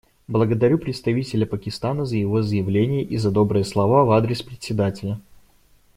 [0.27, 5.19] Благодарю представителя Пакистана за его заявление и за добрые слова в адрес Председателя.